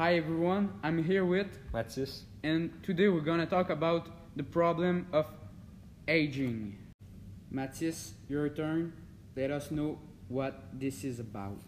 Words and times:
Hi 0.00 0.14
everyone, 0.14 0.72
I'm 0.82 1.04
here 1.04 1.26
with, 1.26 1.58
Mathis, 1.74 2.24
and 2.42 2.72
today 2.82 3.08
we're 3.08 3.20
gonna 3.20 3.44
talk 3.44 3.68
about 3.68 4.08
the 4.34 4.42
problem 4.42 5.06
of 5.12 5.26
aging. 6.08 6.78
Mathis, 7.50 8.14
your 8.26 8.48
turn. 8.48 8.94
Let 9.36 9.50
us 9.50 9.70
know 9.70 9.98
what 10.28 10.64
this 10.72 11.04
is 11.04 11.20
about. 11.20 11.60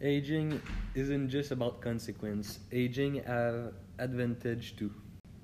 aging 0.00 0.62
isn't 0.94 1.30
just 1.30 1.50
about 1.50 1.80
consequence. 1.80 2.60
Aging 2.70 3.24
have 3.26 3.72
advantage 3.98 4.76
too. 4.76 4.92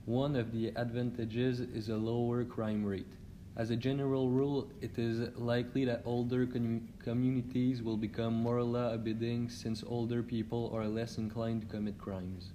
One 0.05 0.37
of 0.37 0.53
the 0.53 0.69
advantages 0.77 1.59
is 1.59 1.89
a 1.89 1.97
lower 1.97 2.45
crime 2.45 2.85
rate. 2.85 3.13
As 3.61 3.69
a 3.71 3.77
general 3.77 4.31
rule, 4.31 4.71
it 4.81 4.99
is 4.99 5.37
likely 5.37 5.85
that 5.85 6.01
older 6.07 6.47
commu- 6.47 6.81
communities 6.99 7.83
will 7.83 7.99
become 7.99 8.33
more 8.33 8.63
law-abiding 8.63 9.51
since 9.51 9.85
older 9.87 10.23
people 10.23 10.71
are 10.75 10.89
less 10.89 11.19
inclined 11.19 11.61
to 11.61 11.67
commit 11.67 11.99
crimes. 11.99 12.53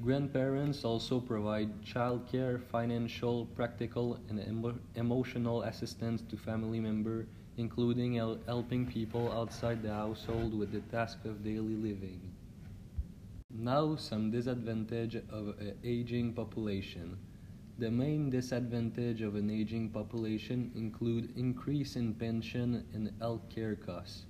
Grandparents 0.00 0.84
also 0.84 1.18
provide 1.18 1.82
childcare, 1.82 2.62
financial, 2.62 3.46
practical, 3.56 4.20
and 4.28 4.38
emo- 4.38 4.78
emotional 4.94 5.62
assistance 5.62 6.22
to 6.30 6.36
family 6.36 6.78
members, 6.78 7.26
including 7.56 8.14
hel- 8.14 8.38
helping 8.46 8.86
people 8.86 9.32
outside 9.32 9.82
the 9.82 9.92
household 9.92 10.54
with 10.56 10.70
the 10.70 10.82
task 10.82 11.24
of 11.24 11.42
daily 11.42 11.74
living. 11.74 12.20
Now, 13.50 13.96
some 13.96 14.30
disadvantage 14.30 15.16
of 15.16 15.58
an 15.58 15.74
aging 15.82 16.32
population. 16.34 17.18
The 17.76 17.90
main 17.90 18.30
disadvantage 18.30 19.20
of 19.20 19.34
an 19.34 19.50
aging 19.50 19.90
population 19.90 20.70
include 20.76 21.36
increase 21.36 21.96
in 21.96 22.14
pension 22.14 22.86
and 22.94 23.10
health 23.18 23.48
care 23.48 23.74
costs. 23.74 24.26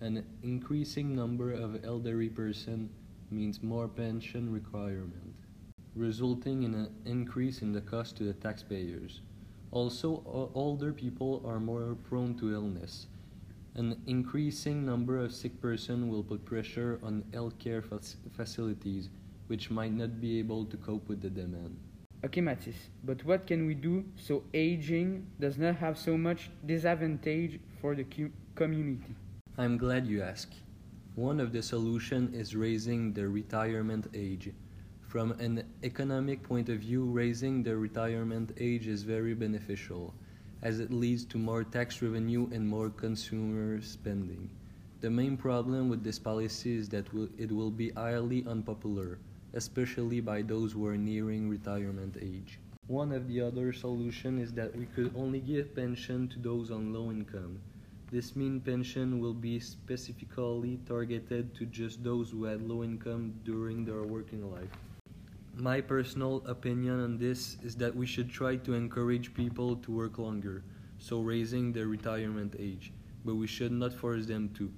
An 0.00 0.26
increasing 0.42 1.14
number 1.14 1.52
of 1.52 1.84
elderly 1.84 2.28
person 2.28 2.90
means 3.30 3.62
more 3.62 3.86
pension 3.86 4.52
requirement, 4.52 5.36
resulting 5.94 6.64
in 6.64 6.74
an 6.74 6.92
increase 7.04 7.62
in 7.62 7.70
the 7.70 7.80
cost 7.80 8.16
to 8.16 8.24
the 8.24 8.32
taxpayers. 8.32 9.20
Also, 9.70 10.50
older 10.52 10.92
people 10.92 11.40
are 11.46 11.60
more 11.60 11.94
prone 12.02 12.34
to 12.38 12.52
illness. 12.52 13.06
An 13.76 14.02
increasing 14.08 14.84
number 14.84 15.18
of 15.18 15.32
sick 15.32 15.60
persons 15.60 16.10
will 16.10 16.24
put 16.24 16.44
pressure 16.44 16.98
on 17.04 17.22
healthcare 17.30 17.84
fac- 17.84 18.18
facilities, 18.32 19.08
which 19.46 19.70
might 19.70 19.92
not 19.92 20.20
be 20.20 20.40
able 20.40 20.64
to 20.64 20.76
cope 20.76 21.08
with 21.08 21.20
the 21.22 21.30
demand. 21.30 21.78
Okay, 22.24 22.40
Mathis, 22.40 22.88
but 23.02 23.24
what 23.24 23.48
can 23.48 23.66
we 23.66 23.74
do 23.74 24.04
so 24.16 24.44
aging 24.54 25.26
does 25.40 25.58
not 25.58 25.74
have 25.76 25.98
so 25.98 26.16
much 26.16 26.50
disadvantage 26.64 27.58
for 27.80 27.96
the 27.96 28.06
community? 28.54 29.16
I'm 29.58 29.76
glad 29.76 30.06
you 30.06 30.22
ask. 30.22 30.48
One 31.16 31.40
of 31.40 31.52
the 31.52 31.62
solutions 31.62 32.32
is 32.34 32.54
raising 32.54 33.12
the 33.12 33.28
retirement 33.28 34.06
age. 34.14 34.52
From 35.08 35.32
an 35.32 35.64
economic 35.82 36.44
point 36.44 36.68
of 36.68 36.78
view, 36.78 37.04
raising 37.04 37.64
the 37.64 37.76
retirement 37.76 38.52
age 38.56 38.86
is 38.86 39.02
very 39.02 39.34
beneficial, 39.34 40.14
as 40.62 40.78
it 40.78 40.92
leads 40.92 41.24
to 41.24 41.38
more 41.38 41.64
tax 41.64 42.00
revenue 42.02 42.48
and 42.52 42.66
more 42.66 42.88
consumer 42.88 43.82
spending. 43.82 44.48
The 45.00 45.10
main 45.10 45.36
problem 45.36 45.88
with 45.88 46.04
this 46.04 46.20
policy 46.20 46.76
is 46.76 46.88
that 46.90 47.08
it 47.36 47.50
will 47.50 47.72
be 47.72 47.90
highly 47.90 48.44
unpopular, 48.46 49.18
especially 49.54 50.20
by 50.20 50.42
those 50.42 50.72
who 50.72 50.86
are 50.86 50.96
nearing 50.96 51.48
retirement 51.48 52.16
age. 52.20 52.58
One 52.86 53.12
of 53.12 53.28
the 53.28 53.40
other 53.40 53.72
solutions 53.72 54.48
is 54.48 54.52
that 54.54 54.76
we 54.76 54.86
could 54.86 55.12
only 55.16 55.40
give 55.40 55.74
pension 55.74 56.28
to 56.28 56.38
those 56.38 56.70
on 56.70 56.92
low 56.92 57.10
income. 57.10 57.60
This 58.10 58.36
means 58.36 58.62
pension 58.64 59.20
will 59.20 59.32
be 59.34 59.58
specifically 59.60 60.78
targeted 60.86 61.54
to 61.54 61.64
just 61.64 62.04
those 62.04 62.30
who 62.30 62.44
had 62.44 62.60
low 62.60 62.84
income 62.84 63.32
during 63.44 63.84
their 63.84 64.02
working 64.02 64.50
life. 64.52 64.68
My 65.56 65.80
personal 65.80 66.42
opinion 66.46 67.00
on 67.00 67.18
this 67.18 67.56
is 67.62 67.76
that 67.76 67.94
we 67.94 68.06
should 68.06 68.30
try 68.30 68.56
to 68.56 68.74
encourage 68.74 69.32
people 69.32 69.76
to 69.76 69.92
work 69.92 70.18
longer, 70.18 70.64
so 70.98 71.20
raising 71.20 71.72
the 71.72 71.86
retirement 71.86 72.56
age, 72.58 72.92
but 73.24 73.36
we 73.36 73.46
should 73.46 73.72
not 73.72 73.92
force 73.92 74.26
them 74.26 74.48
to. 74.56 74.72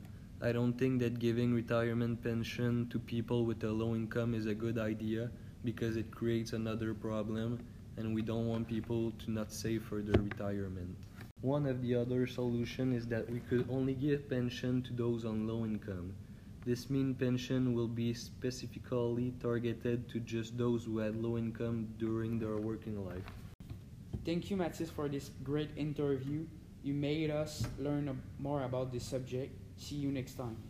I 0.44 0.52
don't 0.52 0.74
think 0.74 1.00
that 1.00 1.20
giving 1.20 1.54
retirement 1.54 2.22
pension 2.22 2.86
to 2.90 2.98
people 2.98 3.46
with 3.46 3.64
a 3.64 3.72
low 3.72 3.94
income 3.94 4.34
is 4.34 4.44
a 4.44 4.54
good 4.54 4.76
idea 4.76 5.30
because 5.64 5.96
it 5.96 6.10
creates 6.10 6.52
another 6.52 6.92
problem 6.92 7.58
and 7.96 8.14
we 8.14 8.20
don't 8.20 8.46
want 8.46 8.68
people 8.68 9.10
to 9.24 9.30
not 9.30 9.50
save 9.50 9.84
for 9.84 10.02
their 10.02 10.20
retirement. 10.20 10.94
One 11.40 11.64
of 11.64 11.80
the 11.80 11.94
other 11.94 12.26
solutions 12.26 12.94
is 12.94 13.06
that 13.06 13.30
we 13.30 13.40
could 13.40 13.66
only 13.70 13.94
give 13.94 14.28
pension 14.28 14.82
to 14.82 14.92
those 14.92 15.24
on 15.24 15.48
low 15.48 15.64
income. 15.64 16.12
This 16.66 16.90
means 16.90 17.16
pension 17.16 17.72
will 17.72 17.88
be 17.88 18.12
specifically 18.12 19.32
targeted 19.40 20.10
to 20.10 20.20
just 20.20 20.58
those 20.58 20.84
who 20.84 20.98
had 20.98 21.16
low 21.16 21.38
income 21.38 21.88
during 21.96 22.38
their 22.38 22.58
working 22.58 23.02
life. 23.02 23.24
Thank 24.26 24.50
you, 24.50 24.58
Mathis, 24.58 24.90
for 24.90 25.08
this 25.08 25.30
great 25.42 25.70
interview. 25.74 26.44
You 26.82 26.92
made 26.92 27.30
us 27.30 27.66
learn 27.78 28.20
more 28.38 28.64
about 28.64 28.92
this 28.92 29.04
subject. 29.04 29.63
See 29.76 29.96
you 29.96 30.10
next 30.10 30.34
time. 30.34 30.64